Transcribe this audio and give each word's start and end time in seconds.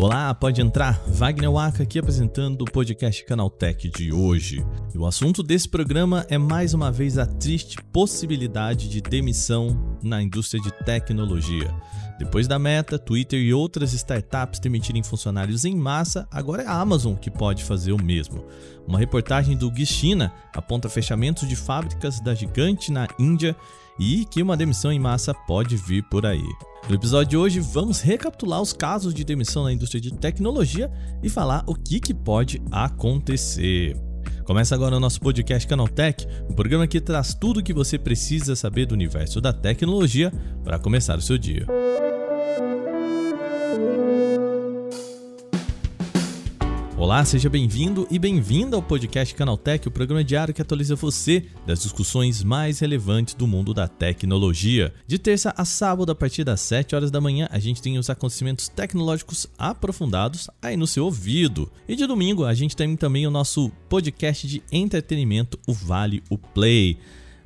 Olá, 0.00 0.32
pode 0.32 0.60
entrar. 0.60 1.02
Wagner 1.08 1.50
Waka 1.50 1.82
aqui 1.82 1.98
apresentando 1.98 2.62
o 2.62 2.70
podcast 2.70 3.24
Canaltech 3.24 3.88
de 3.88 4.12
hoje. 4.12 4.64
E 4.94 4.98
o 4.98 5.04
assunto 5.04 5.42
desse 5.42 5.68
programa 5.68 6.24
é 6.30 6.38
mais 6.38 6.72
uma 6.72 6.92
vez 6.92 7.18
a 7.18 7.26
triste 7.26 7.78
possibilidade 7.92 8.88
de 8.88 9.00
demissão 9.00 9.98
na 10.00 10.22
indústria 10.22 10.62
de 10.62 10.70
tecnologia. 10.84 11.74
Depois 12.16 12.46
da 12.46 12.60
Meta, 12.60 12.96
Twitter 12.96 13.40
e 13.40 13.52
outras 13.52 13.92
startups 13.92 14.60
demitirem 14.60 15.02
funcionários 15.02 15.64
em 15.64 15.74
massa, 15.74 16.28
agora 16.30 16.62
é 16.62 16.66
a 16.66 16.80
Amazon 16.80 17.16
que 17.16 17.30
pode 17.30 17.64
fazer 17.64 17.90
o 17.90 18.00
mesmo. 18.02 18.44
Uma 18.86 19.00
reportagem 19.00 19.56
do 19.56 19.68
Guichina 19.68 20.32
aponta 20.54 20.88
fechamentos 20.88 21.48
de 21.48 21.56
fábricas 21.56 22.20
da 22.20 22.34
gigante 22.34 22.92
na 22.92 23.08
Índia 23.18 23.56
e 23.98 24.24
que 24.24 24.42
uma 24.42 24.56
demissão 24.56 24.92
em 24.92 24.98
massa 24.98 25.34
pode 25.34 25.76
vir 25.76 26.02
por 26.04 26.24
aí. 26.24 26.46
No 26.88 26.94
episódio 26.94 27.30
de 27.30 27.36
hoje, 27.36 27.60
vamos 27.60 28.00
recapitular 28.00 28.62
os 28.62 28.72
casos 28.72 29.12
de 29.12 29.24
demissão 29.24 29.64
na 29.64 29.72
indústria 29.72 30.00
de 30.00 30.12
tecnologia 30.14 30.90
e 31.22 31.28
falar 31.28 31.62
o 31.66 31.74
que, 31.74 32.00
que 32.00 32.14
pode 32.14 32.62
acontecer. 32.70 33.96
Começa 34.44 34.74
agora 34.74 34.96
o 34.96 35.00
nosso 35.00 35.20
podcast 35.20 35.68
Canaltech, 35.68 36.26
um 36.48 36.54
programa 36.54 36.86
que 36.86 37.00
traz 37.00 37.34
tudo 37.34 37.60
o 37.60 37.62
que 37.62 37.74
você 37.74 37.98
precisa 37.98 38.56
saber 38.56 38.86
do 38.86 38.92
universo 38.92 39.42
da 39.42 39.52
tecnologia 39.52 40.32
para 40.64 40.78
começar 40.78 41.18
o 41.18 41.22
seu 41.22 41.36
dia. 41.36 41.66
Olá, 46.98 47.24
seja 47.24 47.48
bem-vindo 47.48 48.08
e 48.10 48.18
bem-vinda 48.18 48.74
ao 48.74 48.82
podcast 48.82 49.32
Canaltech, 49.32 49.86
o 49.86 49.90
programa 49.90 50.24
diário 50.24 50.52
que 50.52 50.60
atualiza 50.60 50.96
você 50.96 51.44
das 51.64 51.80
discussões 51.80 52.42
mais 52.42 52.80
relevantes 52.80 53.34
do 53.34 53.46
mundo 53.46 53.72
da 53.72 53.86
tecnologia. 53.86 54.92
De 55.06 55.16
terça 55.16 55.54
a 55.56 55.64
sábado, 55.64 56.10
a 56.10 56.14
partir 56.16 56.42
das 56.42 56.60
7 56.60 56.96
horas 56.96 57.12
da 57.12 57.20
manhã, 57.20 57.46
a 57.52 57.60
gente 57.60 57.80
tem 57.80 57.98
os 57.98 58.10
acontecimentos 58.10 58.66
tecnológicos 58.66 59.46
aprofundados 59.56 60.50
aí 60.60 60.76
no 60.76 60.88
seu 60.88 61.04
ouvido. 61.04 61.70
E 61.86 61.94
de 61.94 62.04
domingo, 62.04 62.44
a 62.44 62.52
gente 62.52 62.74
tem 62.74 62.96
também 62.96 63.28
o 63.28 63.30
nosso 63.30 63.70
podcast 63.88 64.48
de 64.48 64.60
entretenimento, 64.72 65.56
o 65.68 65.72
Vale 65.72 66.20
o 66.28 66.36
Play. 66.36 66.98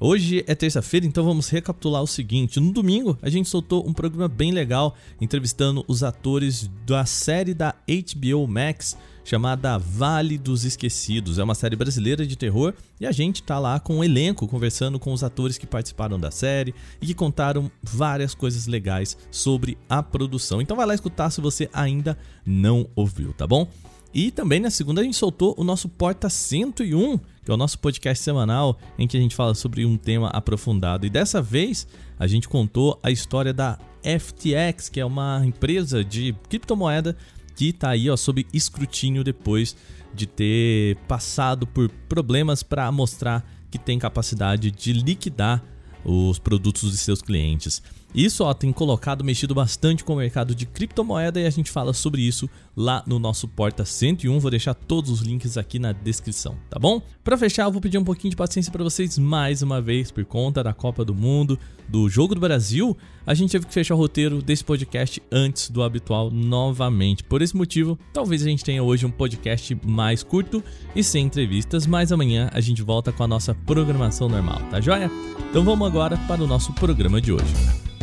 Hoje 0.05 0.42
é 0.48 0.55
terça-feira, 0.56 1.06
então 1.06 1.25
vamos 1.25 1.48
recapitular 1.48 2.03
o 2.03 2.08
seguinte: 2.08 2.58
no 2.58 2.72
domingo 2.72 3.17
a 3.22 3.31
gente 3.31 3.48
soltou 3.48 3.89
um 3.89 3.92
programa 3.92 4.27
bem 4.27 4.50
legal 4.50 4.97
entrevistando 5.20 5.84
os 5.86 6.03
atores 6.03 6.69
da 6.84 7.06
série 7.06 7.55
da 7.55 7.72
HBO 7.86 8.48
Max 8.48 8.97
chamada 9.25 9.78
Vale 9.78 10.36
dos 10.36 10.64
Esquecidos. 10.64 11.39
É 11.39 11.44
uma 11.44 11.55
série 11.55 11.77
brasileira 11.77 12.27
de 12.27 12.36
terror 12.36 12.75
e 13.00 13.06
a 13.06 13.12
gente 13.12 13.44
tá 13.44 13.61
lá 13.61 13.78
com 13.78 13.94
o 13.94 13.98
um 13.98 14.05
elenco 14.05 14.48
conversando 14.48 14.98
com 14.98 15.12
os 15.12 15.22
atores 15.22 15.56
que 15.56 15.69
participaram 15.69 16.19
da 16.19 16.33
série 16.33 16.75
e 17.00 17.06
que 17.06 17.14
contaram 17.14 17.70
várias 17.81 18.34
coisas 18.34 18.66
legais 18.66 19.16
sobre 19.31 19.78
a 19.89 20.03
produção. 20.03 20.61
Então 20.61 20.77
vai 20.77 20.84
lá 20.84 20.97
escutar 20.97 21.31
se 21.31 21.41
você 21.41 21.70
ainda 21.72 22.19
não 22.44 22.89
ouviu, 22.97 23.33
tá 23.33 23.47
bom? 23.47 23.69
E 24.15 24.31
também 24.31 24.61
na 24.61 24.71
segunda 24.71 25.01
a 25.01 25.05
gente 25.05 25.17
soltou 25.17 25.55
o 25.57 25.65
nosso 25.65 25.89
Porta 25.89 26.29
101, 26.29 27.19
que 27.19 27.51
é 27.51 27.55
o 27.55 27.57
nosso 27.57 27.79
podcast 27.79 28.23
semanal 28.23 28.79
em 28.99 29.09
que 29.09 29.17
a 29.17 29.21
gente 29.21 29.35
fala 29.35 29.55
sobre 29.55 29.87
um 29.87 29.97
tema 29.97 30.29
aprofundado. 30.29 31.07
E 31.07 31.11
dessa 31.11 31.41
vez 31.41 31.87
a 32.19 32.27
gente 32.27 32.49
contou 32.49 32.99
a 33.03 33.11
história 33.11 33.53
da 33.55 33.79
FTX, 34.03 34.89
que 34.91 35.01
é 35.01 35.05
uma 35.05 35.43
empresa 35.45 36.05
de 36.05 36.35
criptomoeda 36.49 37.17
que 37.57 37.69
está 37.69 37.91
aí 37.91 38.11
ó, 38.11 38.17
sob 38.17 38.47
escrutínio 38.53 39.25
depois 39.25 39.77
de 40.15 40.27
ter 40.27 40.97
passado 41.09 41.67
por 41.67 41.89
problemas 42.09 42.63
para 42.63 42.91
mostrar 42.93 43.45
que 43.71 43.79
tem 43.79 43.99
capacidade 43.99 44.71
de 44.71 44.93
liquidar 44.93 45.65
os 46.05 46.39
produtos 46.39 46.91
de 46.91 46.99
seus 46.99 47.23
clientes. 47.23 47.83
Isso 48.15 48.45
ó, 48.45 48.53
tem 48.53 48.71
colocado, 48.73 49.25
mexido 49.25 49.55
bastante 49.55 50.05
com 50.05 50.13
o 50.13 50.17
mercado 50.17 50.55
de 50.55 50.67
criptomoeda 50.67 51.41
e 51.41 51.47
a 51.47 51.51
gente 51.51 51.71
fala 51.71 51.93
sobre 51.95 52.21
isso 52.23 52.49
lá 52.77 53.03
no 53.07 53.19
nosso 53.19 53.49
Porta 53.49 53.85
101. 53.85 54.39
Vou 54.39 54.50
deixar 54.50 54.75
todos 54.75 55.11
os 55.11 55.21
links 55.21 55.56
aqui 55.56 55.78
na 55.78 55.93
descrição, 55.93 56.56
tá 56.69 56.78
bom? 56.78 57.01
Para 57.25 57.39
fechar, 57.39 57.65
eu 57.65 57.72
vou 57.72 57.81
pedir 57.81 57.99
um 57.99 58.05
pouquinho 58.05 58.31
de 58.31 58.37
paciência 58.37 58.71
para 58.71 58.84
vocês 58.84 59.17
mais 59.19 59.62
uma 59.62 59.81
vez 59.81 60.11
por 60.11 60.25
conta 60.25 60.62
da 60.62 60.75
Copa 60.75 61.05
do 61.05 61.15
Mundo, 61.15 61.59
do 61.89 62.09
Jogo 62.09 62.34
do 62.34 62.41
Brasil. 62.41 62.97
A 63.27 63.33
gente 63.33 63.53
teve 63.53 63.67
que 63.67 63.72
fechar 63.72 63.95
o 63.95 63.99
roteiro 63.99 64.43
desse 64.43 64.65
podcast 64.65 65.22
antes 65.31 65.71
do 65.71 65.83
habitual 65.83 66.31
novamente. 66.31 67.25
Por 67.25 67.41
esse 67.41 67.56
motivo, 67.56 67.99
talvez 68.12 68.43
a 68.43 68.47
gente 68.47 68.65
tenha 68.65 68.83
hoje 68.83 69.06
um 69.06 69.11
podcast 69.11 69.78
mais 69.87 70.22
curto 70.22 70.62
e 70.95 71.03
sem 71.03 71.27
entrevistas, 71.27 71.87
mas 71.87 72.12
amanhã 72.12 72.51
a 72.53 72.61
gente 72.61 72.83
volta 72.83 73.11
com 73.11 73.22
a 73.22 73.28
nossa 73.28 73.55
programação 73.55 74.28
normal, 74.28 74.61
tá 74.71 74.81
joia? 74.81 75.11
Então 75.49 75.65
vamos 75.65 75.87
agora 75.87 76.17
para 76.28 76.43
o 76.43 76.47
nosso 76.47 76.72
programa 76.75 77.21
de 77.21 77.33
hoje. 77.33 78.02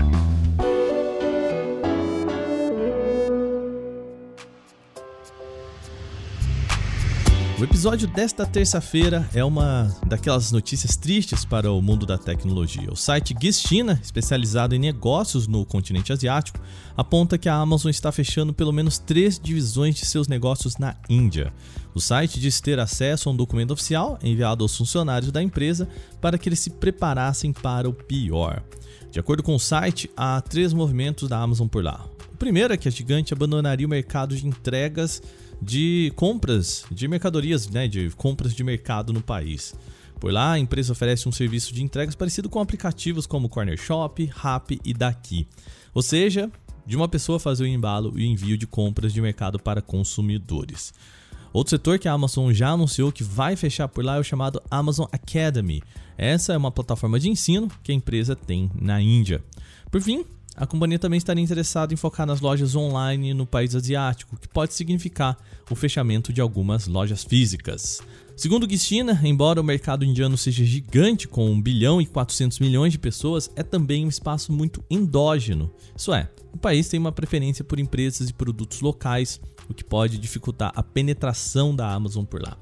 O 7.60 7.64
episódio 7.66 8.08
desta 8.08 8.46
terça-feira 8.46 9.30
é 9.34 9.44
uma 9.44 9.94
daquelas 10.08 10.50
notícias 10.50 10.96
tristes 10.96 11.44
para 11.44 11.70
o 11.70 11.82
mundo 11.82 12.06
da 12.06 12.18
tecnologia. 12.18 12.90
O 12.90 12.96
site 12.96 13.34
Guistina, 13.34 14.00
especializado 14.02 14.74
em 14.74 14.80
negócios 14.80 15.46
no 15.46 15.66
continente 15.66 16.14
asiático, 16.14 16.58
aponta 16.96 17.38
que 17.38 17.50
a 17.50 17.56
Amazon 17.56 17.90
está 17.90 18.14
fechando 18.14 18.54
pelo 18.54 18.72
menos 18.72 18.98
três 18.98 19.38
divisões 19.38 19.96
de 19.96 20.06
seus 20.06 20.30
negócios 20.30 20.78
na 20.78 20.96
Índia. 21.10 21.52
O 21.94 22.00
site 22.00 22.40
diz 22.40 22.62
ter 22.62 22.80
acesso 22.80 23.28
a 23.28 23.34
um 23.34 23.36
documento 23.36 23.72
oficial 23.72 24.18
enviado 24.24 24.64
aos 24.64 24.78
funcionários 24.78 25.30
da 25.30 25.44
empresa 25.44 25.86
para 26.22 26.38
que 26.38 26.48
eles 26.48 26.60
se 26.60 26.70
preparassem 26.70 27.52
para 27.52 27.90
o 27.90 27.94
pior. 27.94 28.64
De 29.12 29.20
acordo 29.20 29.44
com 29.44 29.54
o 29.54 29.60
site, 29.60 30.10
há 30.16 30.40
três 30.40 30.72
movimentos 30.72 31.28
da 31.28 31.38
Amazon 31.38 31.68
por 31.68 31.84
lá. 31.84 32.08
O 32.32 32.38
primeiro 32.38 32.74
é 32.74 32.78
que 32.78 32.88
a 32.88 32.92
gigante 32.92 33.34
abandonaria 33.34 33.86
o 33.86 33.90
mercado 33.90 34.34
de 34.34 34.48
entregas 34.48 35.22
de 35.62 36.12
compras 36.16 36.86
de 36.92 37.08
mercadorias, 37.08 37.70
né, 37.70 37.88
de 37.88 38.10
compras 38.12 38.54
de 38.54 38.64
mercado 38.64 39.12
no 39.12 39.22
país. 39.22 39.76
Por 40.20 40.34
lá, 40.34 40.54
a 40.54 40.60
empresa 40.60 40.92
oferece 40.92 41.30
um 41.30 41.32
serviço 41.32 41.74
de 41.74 41.82
entregas 41.82 42.16
parecido 42.16 42.50
com 42.50 42.60
aplicativos 42.60 43.26
como 43.26 43.48
Corner 43.48 43.78
Shop, 43.78 44.26
Rappi 44.26 44.80
e 44.84 44.94
Daqui. 44.94 45.48
Ou 45.94 46.02
seja, 46.02 46.52
de 46.86 46.96
uma 46.96 47.08
pessoa 47.08 47.40
fazer 47.40 47.64
o 47.64 47.68
embalo 47.68 48.14
e 48.20 48.26
envio 48.26 48.58
de 48.58 48.68
compras 48.68 49.14
de 49.14 49.22
mercado 49.22 49.60
para 49.60 49.82
consumidores. 49.82 50.94
Outro 51.52 51.72
setor 51.72 51.98
que 51.98 52.08
a 52.08 52.14
Amazon 52.14 52.52
já 52.52 52.70
anunciou 52.70 53.12
que 53.12 53.24
vai 53.24 53.56
fechar 53.56 53.88
por 53.88 54.04
lá 54.04 54.18
é 54.18 54.20
o 54.20 54.24
chamado 54.24 54.62
Amazon 54.70 55.08
Academy. 55.12 55.82
Essa 56.18 56.54
é 56.54 56.58
uma 56.58 56.72
plataforma 56.72 57.20
de 57.20 57.30
ensino 57.30 57.70
que 57.82 57.92
a 57.92 57.96
empresa 57.96 58.36
tem 58.36 58.70
na 58.80 59.02
Índia. 59.02 59.44
Por 59.90 60.02
fim, 60.02 60.26
a 60.60 60.68
companhia 60.68 61.00
também 61.00 61.18
estaria 61.18 61.42
interessada 61.42 61.94
em 61.94 61.98
focar 61.98 62.28
nas 62.28 62.42
lojas 62.42 62.76
online 62.76 63.34
no 63.34 63.46
país 63.46 63.74
asiático, 63.74 64.38
que 64.38 64.48
pode 64.48 64.74
significar 64.74 65.38
o 65.72 65.76
fechamento 65.76 66.34
de 66.34 66.42
algumas 66.42 66.86
lojas 66.86 67.24
físicas. 67.24 68.02
Segundo 68.36 68.68
Guistina, 68.68 69.18
embora 69.24 69.62
o 69.62 69.64
mercado 69.64 70.04
indiano 70.04 70.38
seja 70.38 70.66
gigante, 70.66 71.30
com 71.30 71.50
1 71.50 71.62
bilhão 71.62 72.02
e 72.02 72.06
400 72.06 72.60
milhões 72.60 72.92
de 72.92 73.00
pessoas, 73.00 73.50
é 73.56 73.64
também 73.64 74.06
um 74.06 74.10
espaço 74.10 74.52
muito 74.52 74.84
endógeno. 74.90 75.72
Isso 75.96 76.14
é, 76.14 76.30
o 76.52 76.58
país 76.58 76.90
tem 76.90 77.00
uma 77.00 77.12
preferência 77.14 77.64
por 77.64 77.80
empresas 77.80 78.30
e 78.30 78.34
produtos 78.34 78.82
locais, 78.82 79.40
o 79.70 79.74
que 79.74 79.84
pode 79.84 80.18
dificultar 80.18 80.74
a 80.76 80.84
penetração 80.84 81.74
da 81.74 81.90
Amazon 81.90 82.26
por 82.26 82.42
lá. 82.42 82.58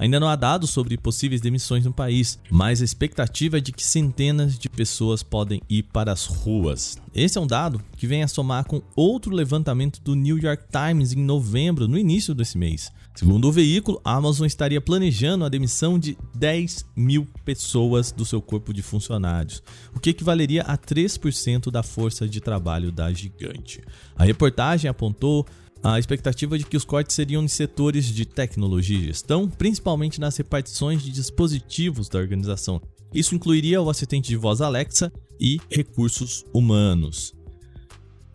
Ainda 0.00 0.18
não 0.18 0.30
há 0.30 0.34
dados 0.34 0.70
sobre 0.70 0.96
possíveis 0.96 1.42
demissões 1.42 1.84
no 1.84 1.92
país, 1.92 2.38
mas 2.50 2.80
a 2.80 2.84
expectativa 2.86 3.58
é 3.58 3.60
de 3.60 3.70
que 3.70 3.84
centenas 3.84 4.58
de 4.58 4.66
pessoas 4.66 5.22
podem 5.22 5.60
ir 5.68 5.82
para 5.82 6.10
as 6.10 6.24
ruas. 6.24 6.96
Esse 7.14 7.36
é 7.36 7.40
um 7.40 7.46
dado 7.46 7.82
que 7.98 8.06
vem 8.06 8.22
a 8.22 8.28
somar 8.28 8.64
com 8.64 8.80
outro 8.96 9.30
levantamento 9.30 10.00
do 10.00 10.14
New 10.14 10.38
York 10.38 10.64
Times 10.72 11.12
em 11.12 11.22
novembro, 11.22 11.86
no 11.86 11.98
início 11.98 12.34
desse 12.34 12.56
mês. 12.56 12.90
Segundo 13.14 13.48
o 13.48 13.52
veículo, 13.52 14.00
a 14.02 14.14
Amazon 14.14 14.46
estaria 14.46 14.80
planejando 14.80 15.44
a 15.44 15.50
demissão 15.50 15.98
de 15.98 16.16
10 16.34 16.86
mil 16.96 17.28
pessoas 17.44 18.10
do 18.10 18.24
seu 18.24 18.40
corpo 18.40 18.72
de 18.72 18.80
funcionários, 18.80 19.62
o 19.94 20.00
que 20.00 20.08
equivaleria 20.08 20.62
a 20.62 20.78
3% 20.78 21.70
da 21.70 21.82
força 21.82 22.26
de 22.26 22.40
trabalho 22.40 22.90
da 22.90 23.12
gigante. 23.12 23.82
A 24.16 24.24
reportagem 24.24 24.88
apontou 24.88 25.46
a 25.82 25.98
expectativa 25.98 26.58
de 26.58 26.64
que 26.64 26.76
os 26.76 26.84
cortes 26.84 27.16
seriam 27.16 27.42
em 27.42 27.48
setores 27.48 28.06
de 28.06 28.24
tecnologia 28.24 28.98
e 28.98 29.04
gestão, 29.04 29.48
principalmente 29.48 30.20
nas 30.20 30.36
repartições 30.36 31.02
de 31.02 31.10
dispositivos 31.10 32.08
da 32.08 32.18
organização. 32.18 32.80
Isso 33.12 33.34
incluiria 33.34 33.80
o 33.80 33.90
assistente 33.90 34.28
de 34.28 34.36
voz 34.36 34.60
Alexa 34.60 35.12
e 35.40 35.58
recursos 35.70 36.44
humanos. 36.52 37.34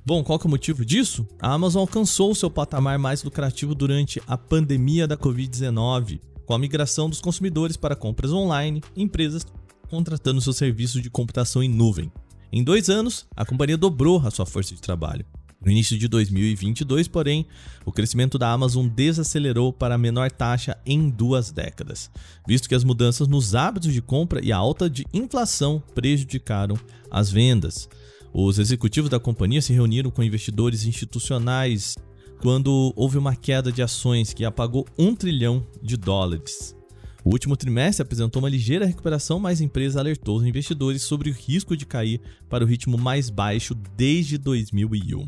Bom, 0.05 0.23
qual 0.23 0.39
é 0.43 0.47
o 0.47 0.49
motivo 0.49 0.85
disso? 0.85 1.27
A 1.39 1.53
Amazon 1.53 1.81
alcançou 1.81 2.35
seu 2.35 2.49
patamar 2.49 2.99
mais 2.99 3.23
lucrativo 3.23 3.73
durante 3.73 4.21
a 4.27 4.37
pandemia 4.37 5.07
da 5.07 5.17
Covid-19, 5.17 6.19
com 6.45 6.53
a 6.53 6.59
migração 6.59 7.09
dos 7.09 7.21
consumidores 7.21 7.77
para 7.77 7.95
compras 7.95 8.31
online 8.31 8.81
empresas 8.95 9.45
contratando 9.89 10.41
seus 10.41 10.57
serviços 10.57 11.01
de 11.01 11.09
computação 11.09 11.63
em 11.63 11.69
nuvem. 11.69 12.11
Em 12.51 12.63
dois 12.63 12.89
anos, 12.89 13.25
a 13.35 13.45
companhia 13.45 13.77
dobrou 13.77 14.19
a 14.25 14.31
sua 14.31 14.45
força 14.45 14.75
de 14.75 14.81
trabalho. 14.81 15.25
No 15.65 15.71
início 15.71 15.97
de 15.97 16.07
2022, 16.07 17.07
porém, 17.07 17.47
o 17.83 17.91
crescimento 17.91 18.37
da 18.37 18.51
Amazon 18.51 18.87
desacelerou 18.87 19.73
para 19.73 19.95
a 19.95 19.97
menor 19.97 20.29
taxa 20.29 20.77
em 20.85 21.09
duas 21.09 21.51
décadas, 21.51 22.11
visto 22.47 22.69
que 22.69 22.75
as 22.75 22.83
mudanças 22.83 23.27
nos 23.27 23.55
hábitos 23.55 23.91
de 23.91 23.99
compra 23.99 24.39
e 24.45 24.51
a 24.51 24.57
alta 24.57 24.87
de 24.87 25.03
inflação 25.11 25.81
prejudicaram 25.95 26.77
as 27.09 27.31
vendas. 27.31 27.89
Os 28.31 28.59
executivos 28.59 29.09
da 29.09 29.19
companhia 29.19 29.59
se 29.59 29.73
reuniram 29.73 30.11
com 30.11 30.21
investidores 30.21 30.85
institucionais 30.85 31.95
quando 32.41 32.93
houve 32.95 33.17
uma 33.17 33.35
queda 33.35 33.71
de 33.71 33.81
ações 33.81 34.33
que 34.33 34.45
apagou 34.45 34.85
um 34.99 35.15
trilhão 35.15 35.65
de 35.81 35.97
dólares. 35.97 36.75
O 37.23 37.31
último 37.31 37.57
trimestre 37.57 38.03
apresentou 38.03 38.39
uma 38.39 38.49
ligeira 38.49 38.85
recuperação, 38.85 39.39
mas 39.39 39.59
a 39.59 39.63
empresa 39.63 39.99
alertou 39.99 40.37
os 40.37 40.45
investidores 40.45 41.01
sobre 41.01 41.31
o 41.31 41.33
risco 41.33 41.75
de 41.75 41.83
cair 41.83 42.21
para 42.47 42.63
o 42.63 42.67
ritmo 42.67 42.99
mais 42.99 43.31
baixo 43.31 43.73
desde 43.73 44.37
2001. 44.37 45.27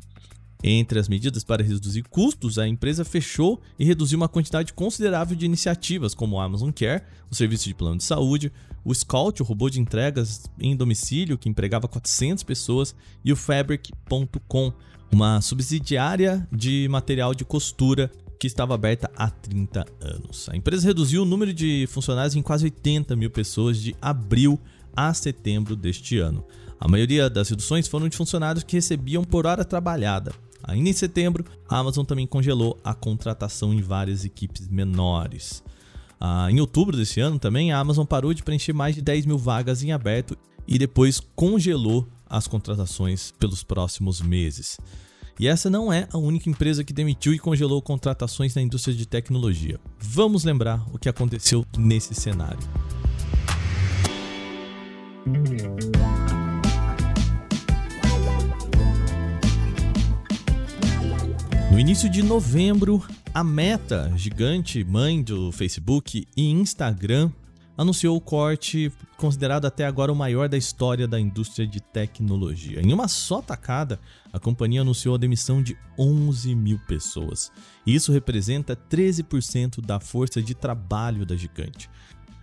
Entre 0.63 0.97
as 0.99 1.07
medidas 1.07 1.43
para 1.43 1.63
reduzir 1.63 2.03
custos, 2.09 2.57
a 2.57 2.67
empresa 2.67 3.05
fechou 3.05 3.61
e 3.77 3.85
reduziu 3.85 4.17
uma 4.17 4.27
quantidade 4.27 4.73
considerável 4.73 5.35
de 5.37 5.45
iniciativas, 5.45 6.15
como 6.15 6.35
o 6.35 6.39
Amazon 6.39 6.71
Care, 6.71 7.03
o 7.29 7.35
serviço 7.35 7.65
de 7.65 7.75
plano 7.75 7.97
de 7.97 8.03
saúde, 8.03 8.51
o 8.83 8.93
Scout, 8.93 9.41
o 9.41 9.45
robô 9.45 9.69
de 9.69 9.79
entregas 9.79 10.45
em 10.59 10.75
domicílio 10.75 11.37
que 11.37 11.47
empregava 11.47 11.87
400 11.87 12.43
pessoas, 12.43 12.95
e 13.23 13.31
o 13.31 13.35
Fabric.com, 13.35 14.73
uma 15.11 15.41
subsidiária 15.41 16.47
de 16.51 16.87
material 16.89 17.35
de 17.35 17.45
costura 17.45 18.11
que 18.39 18.47
estava 18.47 18.75
aberta 18.75 19.09
há 19.15 19.29
30 19.29 19.85
anos. 20.01 20.47
A 20.49 20.55
empresa 20.55 20.87
reduziu 20.87 21.21
o 21.21 21.25
número 21.25 21.53
de 21.53 21.87
funcionários 21.87 22.35
em 22.35 22.41
quase 22.41 22.65
80 22.65 23.15
mil 23.15 23.29
pessoas 23.29 23.79
de 23.79 23.95
abril 24.01 24.59
a 24.95 25.13
setembro 25.13 25.75
deste 25.75 26.17
ano. 26.17 26.43
A 26.79 26.87
maioria 26.87 27.29
das 27.29 27.49
reduções 27.49 27.87
foram 27.87 28.07
de 28.07 28.15
funcionários 28.15 28.63
que 28.63 28.75
recebiam 28.75 29.23
por 29.23 29.47
hora 29.47 29.65
trabalhada. 29.65 30.31
Ainda 30.67 30.89
em 30.89 30.93
setembro, 30.93 31.45
a 31.67 31.77
Amazon 31.77 32.05
também 32.05 32.27
congelou 32.27 32.77
a 32.83 32.93
contratação 32.93 33.73
em 33.73 33.81
várias 33.81 34.25
equipes 34.25 34.67
menores. 34.67 35.63
Ah, 36.19 36.47
em 36.51 36.59
outubro 36.59 36.97
desse 36.97 37.21
ano 37.21 37.39
também, 37.39 37.71
a 37.71 37.79
Amazon 37.79 38.05
parou 38.05 38.33
de 38.33 38.43
preencher 38.43 38.73
mais 38.73 38.93
de 38.93 39.01
10 39.01 39.25
mil 39.25 39.37
vagas 39.37 39.81
em 39.81 39.93
aberto 39.93 40.37
e 40.67 40.77
depois 40.77 41.21
congelou 41.35 42.05
as 42.29 42.47
contratações 42.47 43.31
pelos 43.39 43.63
próximos 43.63 44.21
meses. 44.21 44.77
E 45.39 45.47
essa 45.47 45.69
não 45.69 45.93
é 45.93 46.07
a 46.11 46.17
única 46.17 46.49
empresa 46.49 46.83
que 46.83 46.91
demitiu 46.91 47.33
e 47.33 47.39
congelou 47.39 47.81
contratações 47.81 48.55
na 48.55 48.61
indústria 48.61 48.95
de 48.95 49.05
tecnologia. 49.05 49.79
Vamos 49.99 50.43
lembrar 50.43 50.83
o 50.91 50.97
que 50.97 51.07
aconteceu 51.07 51.63
nesse 51.77 52.15
cenário. 52.15 52.59
No 61.77 61.81
início 61.81 62.09
de 62.09 62.23
novembro, 62.23 63.05
a 63.31 63.43
Meta, 63.43 64.11
gigante 64.15 64.83
mãe 64.83 65.21
do 65.21 65.51
Facebook 65.51 66.27
e 66.35 66.49
Instagram, 66.49 67.31
anunciou 67.77 68.17
o 68.17 68.19
corte 68.19 68.91
considerado 69.15 69.65
até 69.65 69.85
agora 69.85 70.11
o 70.11 70.15
maior 70.15 70.49
da 70.49 70.57
história 70.57 71.07
da 71.07 71.19
indústria 71.19 71.67
de 71.67 71.79
tecnologia. 71.79 72.81
Em 72.81 72.91
uma 72.91 73.07
só 73.07 73.43
tacada, 73.43 73.99
a 74.33 74.39
companhia 74.39 74.81
anunciou 74.81 75.13
a 75.13 75.19
demissão 75.19 75.61
de 75.61 75.77
11 75.99 76.55
mil 76.55 76.79
pessoas. 76.87 77.51
Isso 77.85 78.11
representa 78.11 78.75
13% 78.75 79.79
da 79.79 79.99
força 79.99 80.41
de 80.41 80.55
trabalho 80.55 81.27
da 81.27 81.35
gigante. 81.35 81.87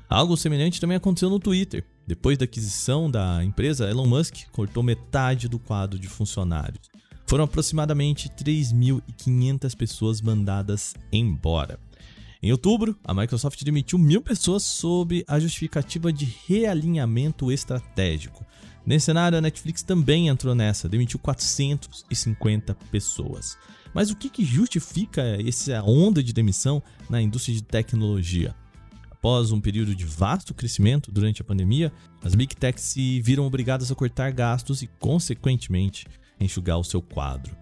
Algo 0.08 0.36
semelhante 0.36 0.80
também 0.80 0.96
aconteceu 0.96 1.28
no 1.28 1.40
Twitter. 1.40 1.84
Depois 2.06 2.38
da 2.38 2.44
aquisição 2.44 3.10
da 3.10 3.42
empresa, 3.42 3.90
Elon 3.90 4.06
Musk 4.06 4.44
cortou 4.52 4.80
metade 4.80 5.48
do 5.48 5.58
quadro 5.58 5.98
de 5.98 6.06
funcionários 6.06 6.93
foram 7.34 7.46
aproximadamente 7.46 8.28
3.500 8.28 9.76
pessoas 9.76 10.20
mandadas 10.20 10.94
embora. 11.10 11.80
Em 12.40 12.52
outubro, 12.52 12.96
a 13.02 13.12
Microsoft 13.12 13.60
demitiu 13.64 13.98
mil 13.98 14.22
pessoas 14.22 14.62
sob 14.62 15.24
a 15.26 15.40
justificativa 15.40 16.12
de 16.12 16.32
realinhamento 16.46 17.50
estratégico. 17.50 18.46
Nesse 18.86 19.06
cenário, 19.06 19.36
a 19.36 19.40
Netflix 19.40 19.82
também 19.82 20.28
entrou 20.28 20.54
nessa, 20.54 20.88
demitiu 20.88 21.18
450 21.18 22.72
pessoas. 22.92 23.58
Mas 23.92 24.12
o 24.12 24.16
que, 24.16 24.44
justifica 24.44 25.20
essa 25.44 25.82
onda 25.82 26.22
de 26.22 26.32
demissão 26.32 26.80
na 27.10 27.20
indústria 27.20 27.56
de 27.56 27.64
tecnologia? 27.64 28.54
Após 29.10 29.50
um 29.50 29.60
período 29.60 29.92
de 29.92 30.04
vasto 30.04 30.54
crescimento 30.54 31.10
durante 31.10 31.42
a 31.42 31.44
pandemia, 31.44 31.92
as 32.22 32.36
Big 32.36 32.54
Techs 32.54 32.84
se 32.84 33.20
viram 33.22 33.44
obrigadas 33.44 33.90
a 33.90 33.94
cortar 33.96 34.30
gastos 34.30 34.82
e, 34.82 34.86
consequentemente, 35.00 36.06
enxugar 36.40 36.78
o 36.78 36.84
seu 36.84 37.00
quadro. 37.00 37.56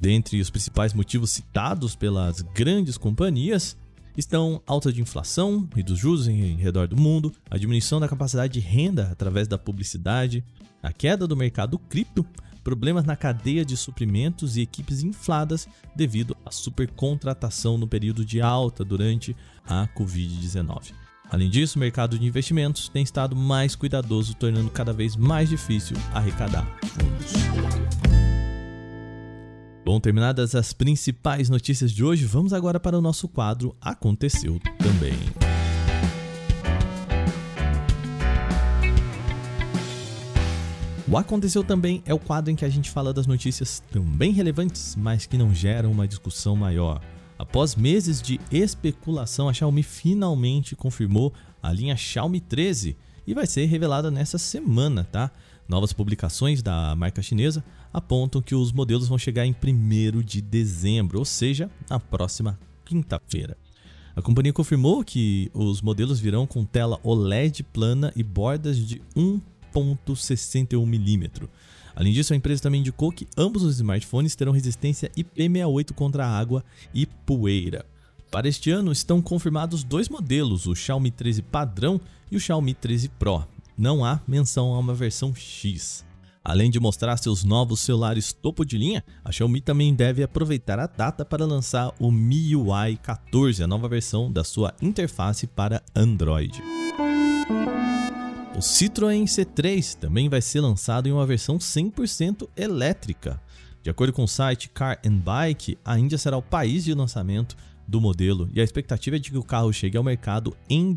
Dentre 0.00 0.40
os 0.40 0.50
principais 0.50 0.92
motivos 0.92 1.30
citados 1.30 1.96
pelas 1.96 2.42
grandes 2.42 2.98
companhias 2.98 3.76
estão 4.16 4.62
alta 4.66 4.92
de 4.92 5.00
inflação 5.00 5.68
e 5.76 5.82
dos 5.82 5.98
juros 5.98 6.28
em 6.28 6.56
redor 6.56 6.86
do 6.86 6.96
mundo, 6.96 7.32
a 7.50 7.56
diminuição 7.56 7.98
da 7.98 8.08
capacidade 8.08 8.54
de 8.54 8.60
renda 8.60 9.08
através 9.10 9.48
da 9.48 9.58
publicidade, 9.58 10.44
a 10.82 10.92
queda 10.92 11.26
do 11.26 11.36
mercado 11.36 11.78
cripto, 11.78 12.24
problemas 12.62 13.04
na 13.04 13.16
cadeia 13.16 13.64
de 13.64 13.76
suprimentos 13.76 14.56
e 14.56 14.62
equipes 14.62 15.02
infladas 15.02 15.68
devido 15.94 16.36
à 16.44 16.50
supercontratação 16.50 17.76
no 17.76 17.86
período 17.86 18.24
de 18.24 18.40
alta 18.40 18.84
durante 18.84 19.36
a 19.66 19.86
Covid-19. 19.88 20.92
Além 21.30 21.50
disso, 21.50 21.76
o 21.76 21.80
mercado 21.80 22.18
de 22.18 22.26
investimentos 22.26 22.88
tem 22.88 23.02
estado 23.02 23.34
mais 23.34 23.74
cuidadoso, 23.74 24.34
tornando 24.34 24.70
cada 24.70 24.92
vez 24.92 25.16
mais 25.16 25.48
difícil 25.48 25.96
arrecadar 26.12 26.66
fundos. 26.82 27.43
Bom, 29.84 30.00
terminadas 30.00 30.54
as 30.54 30.72
principais 30.72 31.50
notícias 31.50 31.92
de 31.92 32.02
hoje, 32.02 32.24
vamos 32.24 32.54
agora 32.54 32.80
para 32.80 32.96
o 32.96 33.02
nosso 33.02 33.28
quadro 33.28 33.76
Aconteceu 33.78 34.58
Também. 34.78 35.12
O 41.06 41.18
Aconteceu 41.18 41.62
Também 41.62 42.02
é 42.06 42.14
o 42.14 42.18
quadro 42.18 42.50
em 42.50 42.56
que 42.56 42.64
a 42.64 42.68
gente 42.70 42.90
fala 42.90 43.12
das 43.12 43.26
notícias 43.26 43.82
também 43.92 44.32
relevantes, 44.32 44.96
mas 44.96 45.26
que 45.26 45.36
não 45.36 45.54
geram 45.54 45.92
uma 45.92 46.08
discussão 46.08 46.56
maior. 46.56 47.02
Após 47.38 47.76
meses 47.76 48.22
de 48.22 48.40
especulação, 48.50 49.50
a 49.50 49.52
Xiaomi 49.52 49.82
finalmente 49.82 50.74
confirmou 50.74 51.30
a 51.62 51.70
linha 51.70 51.94
Xiaomi 51.94 52.40
13 52.40 52.96
e 53.26 53.34
vai 53.34 53.46
ser 53.46 53.66
revelada 53.66 54.10
nessa 54.10 54.38
semana, 54.38 55.04
tá? 55.04 55.30
Novas 55.66 55.92
publicações 55.92 56.62
da 56.62 56.94
marca 56.94 57.22
chinesa 57.22 57.64
apontam 57.92 58.42
que 58.42 58.54
os 58.54 58.70
modelos 58.70 59.08
vão 59.08 59.16
chegar 59.16 59.46
em 59.46 59.54
1 59.54 60.20
de 60.22 60.42
dezembro, 60.42 61.18
ou 61.18 61.24
seja, 61.24 61.70
na 61.88 61.98
próxima 61.98 62.58
quinta-feira. 62.84 63.56
A 64.14 64.20
companhia 64.20 64.52
confirmou 64.52 65.02
que 65.02 65.50
os 65.54 65.80
modelos 65.80 66.20
virão 66.20 66.46
com 66.46 66.64
tela 66.64 67.00
OLED 67.02 67.62
plana 67.64 68.12
e 68.14 68.22
bordas 68.22 68.78
de 68.78 69.00
1.61mm. 69.16 71.48
Além 71.96 72.12
disso, 72.12 72.32
a 72.32 72.36
empresa 72.36 72.62
também 72.62 72.80
indicou 72.80 73.10
que 73.10 73.26
ambos 73.36 73.62
os 73.62 73.76
smartphones 73.76 74.36
terão 74.36 74.52
resistência 74.52 75.10
IP68 75.16 75.92
contra 75.94 76.26
água 76.26 76.62
e 76.92 77.06
poeira. 77.06 77.86
Para 78.30 78.48
este 78.48 78.70
ano 78.70 78.92
estão 78.92 79.22
confirmados 79.22 79.82
dois 79.82 80.08
modelos, 80.08 80.66
o 80.66 80.74
Xiaomi 80.74 81.10
13 81.10 81.42
padrão 81.42 82.00
e 82.30 82.36
o 82.36 82.40
Xiaomi 82.40 82.74
13 82.74 83.08
Pro 83.10 83.46
não 83.76 84.04
há 84.04 84.20
menção 84.26 84.74
a 84.74 84.78
uma 84.78 84.94
versão 84.94 85.34
X. 85.34 86.04
Além 86.44 86.70
de 86.70 86.78
mostrar 86.78 87.16
seus 87.16 87.42
novos 87.42 87.80
celulares 87.80 88.32
topo 88.32 88.64
de 88.64 88.76
linha, 88.76 89.02
a 89.24 89.32
Xiaomi 89.32 89.62
também 89.62 89.94
deve 89.94 90.22
aproveitar 90.22 90.78
a 90.78 90.86
data 90.86 91.24
para 91.24 91.46
lançar 91.46 91.90
o 91.98 92.10
MIUI 92.10 92.98
14, 93.02 93.62
a 93.62 93.66
nova 93.66 93.88
versão 93.88 94.30
da 94.30 94.44
sua 94.44 94.74
interface 94.82 95.46
para 95.46 95.82
Android. 95.96 96.62
O 98.54 98.58
Citroën 98.58 99.24
C3 99.24 99.96
também 99.96 100.28
vai 100.28 100.42
ser 100.42 100.60
lançado 100.60 101.08
em 101.08 101.12
uma 101.12 101.26
versão 101.26 101.56
100% 101.56 102.46
elétrica. 102.56 103.40
De 103.82 103.90
acordo 103.90 104.12
com 104.12 104.24
o 104.24 104.28
site 104.28 104.68
Car 104.68 105.00
and 105.04 105.16
Bike, 105.16 105.78
a 105.84 105.98
Índia 105.98 106.18
será 106.18 106.36
o 106.36 106.42
país 106.42 106.84
de 106.84 106.94
lançamento 106.94 107.56
do 107.88 108.00
modelo 108.00 108.48
e 108.52 108.60
a 108.60 108.64
expectativa 108.64 109.16
é 109.16 109.18
de 109.18 109.30
que 109.30 109.38
o 109.38 109.42
carro 109.42 109.72
chegue 109.72 109.96
ao 109.96 110.04
mercado 110.04 110.56
em 110.68 110.92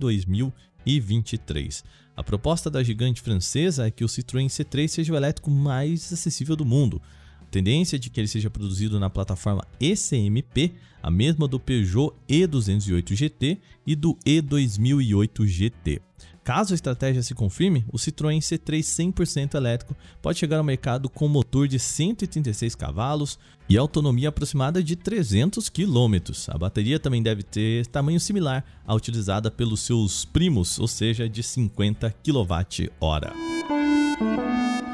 2023. 0.88 1.84
A 2.16 2.24
proposta 2.24 2.70
da 2.70 2.82
gigante 2.82 3.22
francesa 3.22 3.86
é 3.86 3.92
que 3.92 4.04
o 4.04 4.08
Citroën 4.08 4.48
C3 4.48 4.88
seja 4.88 5.14
o 5.14 5.18
elétrico 5.18 5.52
mais 5.52 6.12
acessível 6.12 6.56
do 6.56 6.66
mundo. 6.66 7.02
A 7.42 7.46
tendência 7.46 7.98
é 7.98 8.00
de 8.00 8.10
que 8.10 8.20
ele 8.20 8.28
seja 8.28 8.50
produzido 8.50 9.00
na 9.00 9.10
plataforma 9.10 9.66
ECMP, 9.80 10.74
a 11.04 11.12
mesma 11.12 11.48
do 11.48 11.60
Peugeot 11.60 12.14
E208 12.28 13.14
GT 13.14 13.58
e 13.86 13.96
do 13.96 14.16
E2008 14.26 15.46
GT. 15.46 16.02
Caso 16.48 16.74
a 16.74 16.76
estratégia 16.76 17.22
se 17.22 17.36
confirme, 17.36 17.84
o 17.92 17.98
Citroën 17.98 18.40
C3 18.40 18.80
100% 18.80 19.56
elétrico 19.56 19.94
pode 20.22 20.40
chegar 20.40 20.60
ao 20.60 20.64
mercado 20.64 21.10
com 21.10 21.28
motor 21.28 21.68
de 21.68 21.78
136 21.78 22.74
cavalos 22.74 23.38
e 23.68 23.78
autonomia 23.78 24.30
aproximada 24.30 24.82
de 24.82 24.96
300 24.96 25.68
km. 25.68 26.16
A 26.48 26.58
bateria 26.58 27.02
também 27.02 27.22
deve 27.22 27.44
ter 27.44 27.86
tamanho 27.88 28.18
similar 28.18 28.64
à 28.86 28.96
utilizada 28.96 29.52
pelos 29.52 29.82
seus 29.82 30.24
primos, 30.24 30.80
ou 30.80 30.88
seja, 30.88 31.28
de 31.28 31.44
50 31.44 32.16
kWh. 32.24 33.34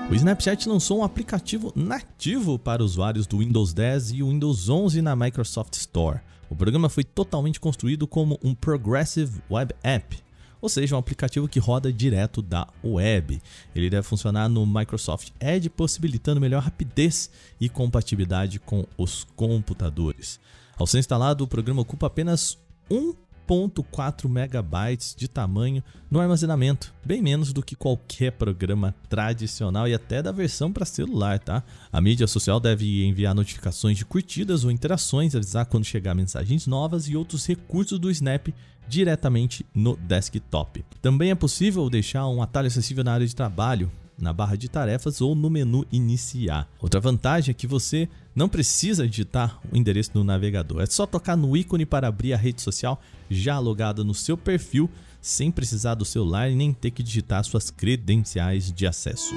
O 0.09 0.15
Snapchat 0.15 0.67
lançou 0.67 1.01
um 1.01 1.03
aplicativo 1.03 1.71
nativo 1.75 2.57
para 2.57 2.83
usuários 2.83 3.27
do 3.27 3.37
Windows 3.37 3.73
10 3.73 4.09
e 4.09 4.23
Windows 4.23 4.69
11 4.69 5.03
na 5.03 5.15
Microsoft 5.15 5.75
Store. 5.75 6.19
O 6.49 6.55
programa 6.55 6.89
foi 6.89 7.03
totalmente 7.03 7.59
construído 7.59 8.07
como 8.07 8.39
um 8.43 8.55
Progressive 8.55 9.39
Web 9.51 9.75
App, 9.83 10.23
ou 10.63 10.69
seja, 10.69 10.95
um 10.95 10.99
aplicativo 10.99 11.45
que 11.45 11.59
roda 11.59 11.91
direto 11.91 12.41
da 12.41 12.65
web. 12.81 13.41
Ele 13.75 13.89
deve 13.89 14.07
funcionar 14.07 14.47
no 14.47 14.65
Microsoft 14.65 15.31
Edge, 15.37 15.69
possibilitando 15.69 16.39
melhor 16.39 16.63
rapidez 16.63 17.29
e 17.59 17.67
compatibilidade 17.67 18.61
com 18.61 18.85
os 18.97 19.25
computadores. 19.35 20.39
Ao 20.77 20.87
ser 20.87 20.99
instalado, 20.99 21.43
o 21.43 21.47
programa 21.49 21.81
ocupa 21.81 22.07
apenas 22.07 22.57
um 22.89 23.13
1.4 23.47 24.29
megabytes 24.29 25.15
de 25.15 25.27
tamanho 25.27 25.83
no 26.09 26.19
armazenamento, 26.19 26.93
bem 27.03 27.21
menos 27.21 27.51
do 27.51 27.61
que 27.61 27.75
qualquer 27.75 28.31
programa 28.31 28.95
tradicional 29.09 29.87
e 29.87 29.93
até 29.93 30.21
da 30.21 30.31
versão 30.31 30.71
para 30.71 30.85
celular, 30.85 31.39
tá? 31.39 31.63
A 31.91 31.99
mídia 31.99 32.27
social 32.27 32.59
deve 32.59 33.05
enviar 33.05 33.35
notificações 33.35 33.97
de 33.97 34.05
curtidas 34.05 34.63
ou 34.63 34.71
interações, 34.71 35.35
avisar 35.35 35.65
quando 35.65 35.85
chegar 35.85 36.15
mensagens 36.15 36.67
novas 36.67 37.07
e 37.07 37.15
outros 37.15 37.45
recursos 37.45 37.99
do 37.99 38.09
Snap 38.11 38.47
diretamente 38.87 39.65
no 39.73 39.95
desktop. 39.95 40.83
Também 41.01 41.31
é 41.31 41.35
possível 41.35 41.89
deixar 41.89 42.27
um 42.27 42.41
atalho 42.41 42.67
acessível 42.67 43.03
na 43.03 43.13
área 43.13 43.27
de 43.27 43.35
trabalho, 43.35 43.91
na 44.17 44.31
barra 44.31 44.55
de 44.55 44.69
tarefas 44.69 45.21
ou 45.21 45.35
no 45.35 45.49
menu 45.49 45.85
iniciar. 45.91 46.67
Outra 46.79 46.99
vantagem 46.99 47.51
é 47.51 47.53
que 47.53 47.67
você 47.67 48.07
não 48.35 48.47
precisa 48.47 49.07
digitar 49.07 49.59
o 49.71 49.75
endereço 49.75 50.13
do 50.13 50.23
navegador, 50.23 50.81
é 50.81 50.85
só 50.85 51.05
tocar 51.05 51.35
no 51.35 51.55
ícone 51.55 51.85
para 51.85 52.07
abrir 52.07 52.33
a 52.33 52.37
rede 52.37 52.61
social 52.61 53.01
já 53.29 53.59
logada 53.59 54.03
no 54.03 54.13
seu 54.13 54.37
perfil, 54.37 54.89
sem 55.21 55.49
precisar 55.51 55.95
do 55.95 56.05
celular 56.05 56.49
e 56.49 56.55
nem 56.55 56.73
ter 56.73 56.91
que 56.91 57.03
digitar 57.03 57.43
suas 57.43 57.71
credenciais 57.71 58.71
de 58.71 58.85
acesso. 58.85 59.33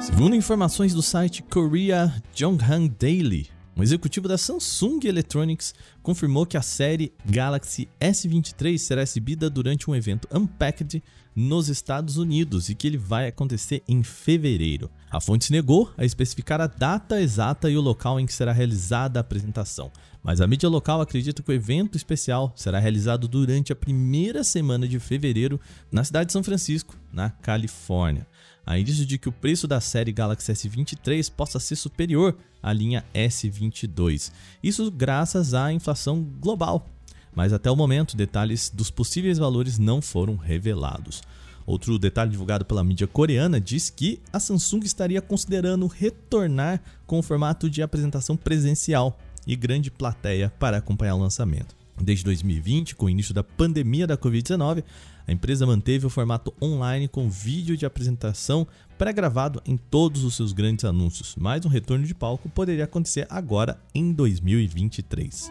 Segundo 0.00 0.36
informações 0.36 0.92
do 0.92 1.00
site 1.00 1.42
Korea 1.42 2.12
Jonghang 2.34 2.88
Daily, 2.98 3.48
um 3.76 3.82
executivo 3.82 4.28
da 4.28 4.38
Samsung 4.38 5.00
Electronics 5.04 5.74
confirmou 6.00 6.46
que 6.46 6.56
a 6.56 6.62
série 6.62 7.12
Galaxy 7.26 7.88
S23 8.00 8.78
será 8.78 9.02
exibida 9.02 9.50
durante 9.50 9.90
um 9.90 9.96
evento 9.96 10.28
Unpacked 10.32 11.02
nos 11.34 11.68
Estados 11.68 12.16
Unidos 12.16 12.68
e 12.68 12.74
que 12.76 12.86
ele 12.86 12.96
vai 12.96 13.26
acontecer 13.26 13.82
em 13.88 14.04
fevereiro. 14.04 14.88
A 15.10 15.20
fonte 15.20 15.46
se 15.46 15.52
negou 15.52 15.90
a 15.98 16.04
especificar 16.04 16.60
a 16.60 16.68
data 16.68 17.20
exata 17.20 17.68
e 17.68 17.76
o 17.76 17.80
local 17.80 18.20
em 18.20 18.26
que 18.26 18.32
será 18.32 18.52
realizada 18.52 19.18
a 19.18 19.22
apresentação, 19.22 19.90
mas 20.22 20.40
a 20.40 20.46
mídia 20.46 20.68
local 20.68 21.00
acredita 21.00 21.42
que 21.42 21.50
o 21.50 21.54
evento 21.54 21.96
especial 21.96 22.52
será 22.54 22.78
realizado 22.78 23.26
durante 23.26 23.72
a 23.72 23.76
primeira 23.76 24.44
semana 24.44 24.86
de 24.86 25.00
fevereiro 25.00 25.60
na 25.90 26.04
cidade 26.04 26.26
de 26.26 26.32
São 26.32 26.44
Francisco, 26.44 26.96
na 27.12 27.30
Califórnia. 27.30 28.24
Há 28.66 28.78
indícios 28.78 29.06
de 29.06 29.18
que 29.18 29.28
o 29.28 29.32
preço 29.32 29.68
da 29.68 29.80
série 29.80 30.12
Galaxy 30.12 30.52
S23 30.52 31.30
possa 31.30 31.60
ser 31.60 31.76
superior 31.76 32.36
à 32.62 32.72
linha 32.72 33.04
S22. 33.14 34.32
Isso 34.62 34.90
graças 34.90 35.52
à 35.52 35.72
inflação 35.72 36.22
global. 36.40 36.88
Mas 37.34 37.52
até 37.52 37.70
o 37.70 37.76
momento, 37.76 38.16
detalhes 38.16 38.70
dos 38.70 38.90
possíveis 38.90 39.38
valores 39.38 39.78
não 39.78 40.00
foram 40.00 40.36
revelados. 40.36 41.22
Outro 41.66 41.98
detalhe 41.98 42.30
divulgado 42.30 42.64
pela 42.64 42.84
mídia 42.84 43.06
coreana 43.06 43.60
diz 43.60 43.90
que 43.90 44.20
a 44.32 44.38
Samsung 44.38 44.80
estaria 44.84 45.20
considerando 45.20 45.86
retornar 45.86 46.80
com 47.06 47.18
o 47.18 47.22
formato 47.22 47.68
de 47.68 47.82
apresentação 47.82 48.36
presencial 48.36 49.18
e 49.46 49.56
grande 49.56 49.90
plateia 49.90 50.52
para 50.58 50.76
acompanhar 50.76 51.14
o 51.14 51.20
lançamento. 51.20 51.74
Desde 52.00 52.24
2020, 52.24 52.96
com 52.96 53.06
o 53.06 53.10
início 53.10 53.32
da 53.32 53.42
pandemia 53.42 54.06
da 54.06 54.16
Covid-19, 54.16 54.84
a 55.26 55.32
empresa 55.32 55.66
manteve 55.66 56.06
o 56.06 56.10
formato 56.10 56.52
online 56.62 57.08
com 57.08 57.28
vídeo 57.28 57.76
de 57.76 57.86
apresentação 57.86 58.66
pré-gravado 58.98 59.60
em 59.66 59.76
todos 59.76 60.24
os 60.24 60.34
seus 60.34 60.52
grandes 60.52 60.84
anúncios, 60.84 61.34
mas 61.38 61.64
um 61.64 61.68
retorno 61.68 62.06
de 62.06 62.14
palco 62.14 62.48
poderia 62.48 62.84
acontecer 62.84 63.26
agora 63.30 63.80
em 63.94 64.12
2023. 64.12 65.50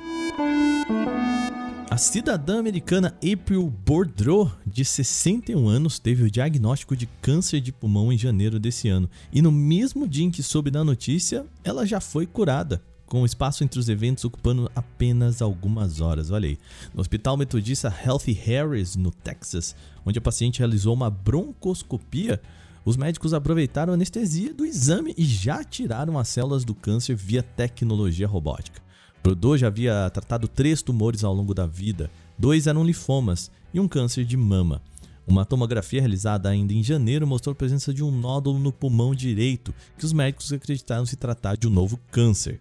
A 1.89 1.97
cidadã 1.97 2.59
americana 2.59 3.15
April 3.17 3.69
Bourdreau, 3.69 4.51
de 4.65 4.83
61 4.83 5.67
anos, 5.67 5.99
teve 5.99 6.23
o 6.23 6.31
diagnóstico 6.31 6.95
de 6.95 7.05
câncer 7.21 7.61
de 7.61 7.71
pulmão 7.71 8.11
em 8.11 8.17
janeiro 8.17 8.59
desse 8.59 8.89
ano, 8.89 9.07
e 9.31 9.43
no 9.43 9.51
mesmo 9.51 10.07
dia 10.07 10.25
em 10.25 10.31
que 10.31 10.41
soube 10.41 10.71
da 10.71 10.83
notícia, 10.83 11.45
ela 11.63 11.85
já 11.85 11.99
foi 11.99 12.25
curada 12.25 12.81
com 13.13 13.21
o 13.21 13.27
espaço 13.27 13.63
entre 13.63 13.79
os 13.79 13.89
eventos 13.89 14.25
ocupando 14.25 14.71
apenas 14.75 15.39
algumas 15.39 16.01
horas. 16.01 16.31
Olha 16.31 16.49
aí. 16.49 16.57
No 16.95 16.99
Hospital 16.99 17.37
Metodista 17.37 17.95
Healthy 18.03 18.31
Harris, 18.31 18.95
no 18.95 19.11
Texas, 19.11 19.75
onde 20.03 20.17
a 20.17 20.21
paciente 20.21 20.57
realizou 20.57 20.95
uma 20.95 21.11
broncoscopia, 21.11 22.41
os 22.83 22.97
médicos 22.97 23.31
aproveitaram 23.31 23.93
a 23.93 23.95
anestesia 23.95 24.51
do 24.51 24.65
exame 24.65 25.13
e 25.15 25.23
já 25.25 25.63
tiraram 25.63 26.17
as 26.17 26.27
células 26.27 26.65
do 26.65 26.73
câncer 26.73 27.15
via 27.15 27.43
tecnologia 27.43 28.25
robótica. 28.25 28.81
Brodô 29.21 29.55
já 29.55 29.67
havia 29.67 30.09
tratado 30.09 30.47
três 30.47 30.81
tumores 30.81 31.23
ao 31.23 31.35
longo 31.35 31.53
da 31.53 31.67
vida, 31.67 32.09
dois 32.35 32.65
eram 32.65 32.83
linfomas 32.83 33.51
e 33.71 33.79
um 33.79 33.87
câncer 33.87 34.25
de 34.25 34.35
mama. 34.35 34.81
Uma 35.27 35.45
tomografia 35.45 36.01
realizada 36.01 36.49
ainda 36.49 36.73
em 36.73 36.81
janeiro 36.81 37.27
mostrou 37.27 37.53
a 37.53 37.55
presença 37.55 37.93
de 37.93 38.03
um 38.03 38.09
nódulo 38.09 38.57
no 38.57 38.71
pulmão 38.71 39.13
direito, 39.13 39.71
que 39.99 40.03
os 40.03 40.13
médicos 40.13 40.51
acreditaram 40.51 41.05
se 41.05 41.15
tratar 41.15 41.55
de 41.55 41.67
um 41.67 41.69
novo 41.69 41.99
câncer. 42.09 42.59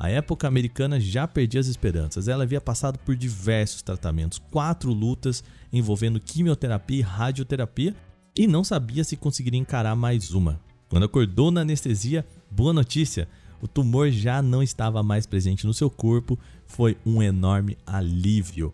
A 0.00 0.08
época 0.08 0.48
americana 0.48 0.98
já 0.98 1.28
perdia 1.28 1.60
as 1.60 1.66
esperanças. 1.66 2.26
Ela 2.26 2.44
havia 2.44 2.58
passado 2.58 2.98
por 3.00 3.14
diversos 3.14 3.82
tratamentos, 3.82 4.38
quatro 4.50 4.94
lutas 4.94 5.44
envolvendo 5.70 6.18
quimioterapia 6.18 7.00
e 7.00 7.02
radioterapia, 7.02 7.94
e 8.34 8.46
não 8.46 8.64
sabia 8.64 9.04
se 9.04 9.14
conseguiria 9.14 9.60
encarar 9.60 9.94
mais 9.94 10.30
uma. 10.30 10.58
Quando 10.88 11.04
acordou 11.04 11.50
na 11.50 11.60
anestesia, 11.60 12.26
boa 12.50 12.72
notícia: 12.72 13.28
o 13.60 13.68
tumor 13.68 14.10
já 14.10 14.40
não 14.40 14.62
estava 14.62 15.02
mais 15.02 15.26
presente 15.26 15.66
no 15.66 15.74
seu 15.74 15.90
corpo, 15.90 16.38
foi 16.64 16.96
um 17.04 17.22
enorme 17.22 17.76
alívio. 17.86 18.72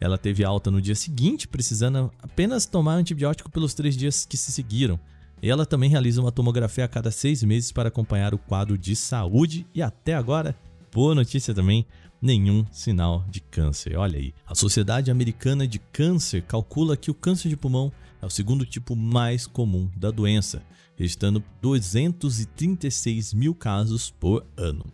Ela 0.00 0.16
teve 0.16 0.46
alta 0.46 0.70
no 0.70 0.80
dia 0.80 0.94
seguinte, 0.94 1.46
precisando 1.46 2.10
apenas 2.22 2.64
tomar 2.64 2.94
antibiótico 2.94 3.50
pelos 3.50 3.74
três 3.74 3.94
dias 3.94 4.24
que 4.24 4.36
se 4.38 4.50
seguiram. 4.50 4.98
Ela 5.46 5.66
também 5.66 5.90
realiza 5.90 6.22
uma 6.22 6.32
tomografia 6.32 6.86
a 6.86 6.88
cada 6.88 7.10
seis 7.10 7.42
meses 7.42 7.70
para 7.70 7.88
acompanhar 7.88 8.32
o 8.32 8.38
quadro 8.38 8.78
de 8.78 8.96
saúde 8.96 9.66
e 9.74 9.82
até 9.82 10.14
agora, 10.14 10.56
boa 10.90 11.14
notícia 11.14 11.52
também, 11.52 11.84
nenhum 12.20 12.64
sinal 12.72 13.22
de 13.28 13.42
câncer. 13.42 13.94
Olha 13.98 14.18
aí. 14.18 14.32
A 14.46 14.54
Sociedade 14.54 15.10
Americana 15.10 15.68
de 15.68 15.78
Câncer 15.78 16.42
calcula 16.42 16.96
que 16.96 17.10
o 17.10 17.14
câncer 17.14 17.50
de 17.50 17.58
pulmão 17.58 17.92
é 18.22 18.26
o 18.26 18.30
segundo 18.30 18.64
tipo 18.64 18.96
mais 18.96 19.46
comum 19.46 19.90
da 19.94 20.10
doença, 20.10 20.62
registrando 20.96 21.44
236 21.60 23.34
mil 23.34 23.54
casos 23.54 24.08
por 24.08 24.46
ano. 24.56 24.86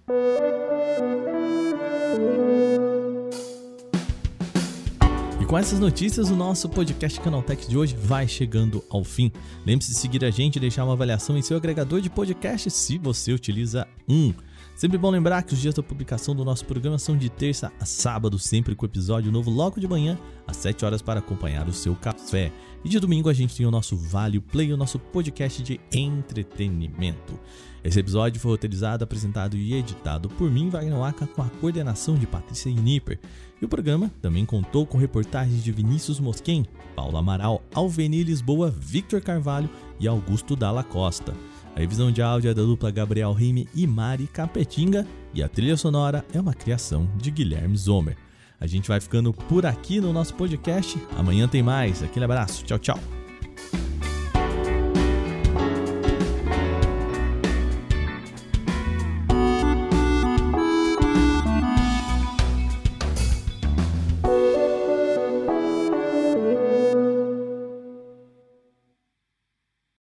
Com 5.50 5.58
essas 5.58 5.80
notícias, 5.80 6.30
o 6.30 6.36
nosso 6.36 6.68
podcast 6.68 7.20
Canaltech 7.20 7.68
de 7.68 7.76
hoje 7.76 7.96
vai 7.96 8.28
chegando 8.28 8.84
ao 8.88 9.02
fim. 9.02 9.32
Lembre-se 9.66 9.90
de 9.90 9.98
seguir 9.98 10.24
a 10.24 10.30
gente 10.30 10.54
e 10.54 10.60
deixar 10.60 10.84
uma 10.84 10.92
avaliação 10.92 11.36
em 11.36 11.42
seu 11.42 11.56
agregador 11.56 12.00
de 12.00 12.08
podcast 12.08 12.70
se 12.70 12.96
você 12.98 13.32
utiliza 13.32 13.84
um. 14.08 14.32
Sempre 14.76 14.96
bom 14.96 15.10
lembrar 15.10 15.42
que 15.42 15.52
os 15.52 15.60
dias 15.60 15.74
da 15.74 15.82
publicação 15.82 16.36
do 16.36 16.44
nosso 16.44 16.64
programa 16.64 17.00
são 17.00 17.16
de 17.16 17.28
terça 17.28 17.72
a 17.80 17.84
sábado, 17.84 18.38
sempre 18.38 18.76
com 18.76 18.86
episódio 18.86 19.32
novo 19.32 19.50
logo 19.50 19.80
de 19.80 19.88
manhã, 19.88 20.16
às 20.46 20.56
7 20.58 20.84
horas 20.84 21.02
para 21.02 21.18
acompanhar 21.18 21.68
o 21.68 21.72
seu 21.72 21.96
café. 21.96 22.52
E 22.82 22.88
de 22.88 22.98
domingo 22.98 23.28
a 23.28 23.34
gente 23.34 23.54
tem 23.54 23.66
o 23.66 23.70
nosso 23.70 23.94
Vale 23.94 24.40
Play, 24.40 24.72
o 24.72 24.76
nosso 24.76 24.98
podcast 24.98 25.62
de 25.62 25.78
entretenimento. 25.92 27.38
Esse 27.84 28.00
episódio 28.00 28.40
foi 28.40 28.52
roteirizado, 28.52 29.04
apresentado 29.04 29.54
e 29.54 29.74
editado 29.74 30.30
por 30.30 30.50
mim, 30.50 30.70
Wagner 30.70 30.98
Waka, 30.98 31.26
com 31.26 31.42
a 31.42 31.48
coordenação 31.60 32.14
de 32.14 32.26
Patrícia 32.26 32.72
Nipper. 32.72 33.18
E 33.60 33.64
o 33.64 33.68
programa 33.68 34.10
também 34.22 34.46
contou 34.46 34.86
com 34.86 34.96
reportagens 34.96 35.62
de 35.62 35.70
Vinícius 35.72 36.18
Mosquen, 36.18 36.64
Paulo 36.96 37.18
Amaral, 37.18 37.62
Alveni 37.74 38.22
Lisboa, 38.22 38.70
Victor 38.70 39.20
Carvalho 39.20 39.68
e 39.98 40.08
Augusto 40.08 40.56
Dalla 40.56 40.82
Costa. 40.82 41.34
A 41.76 41.80
revisão 41.80 42.10
de 42.10 42.22
áudio 42.22 42.50
é 42.50 42.54
da 42.54 42.62
dupla 42.62 42.90
Gabriel 42.90 43.32
Rime 43.34 43.68
e 43.74 43.86
Mari 43.86 44.26
Capetinga 44.26 45.06
e 45.34 45.42
a 45.42 45.48
trilha 45.48 45.76
sonora 45.76 46.24
é 46.32 46.40
uma 46.40 46.54
criação 46.54 47.08
de 47.16 47.30
Guilherme 47.30 47.76
Zomer. 47.76 48.16
A 48.60 48.66
gente 48.66 48.88
vai 48.88 49.00
ficando 49.00 49.32
por 49.32 49.64
aqui 49.64 50.00
no 50.00 50.12
nosso 50.12 50.34
podcast. 50.34 51.02
Amanhã 51.16 51.48
tem 51.48 51.62
mais. 51.62 52.02
Aquele 52.02 52.26
abraço. 52.26 52.62
Tchau, 52.64 52.78
tchau. 52.78 53.19